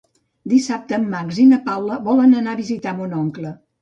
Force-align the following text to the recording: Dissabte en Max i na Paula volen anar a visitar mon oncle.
Dissabte 0.53 0.95
en 0.97 1.05
Max 1.11 1.41
i 1.43 1.47
na 1.51 1.59
Paula 1.67 1.99
volen 2.09 2.33
anar 2.41 2.57
a 2.57 2.61
visitar 2.63 2.95
mon 3.03 3.15
oncle. 3.23 3.53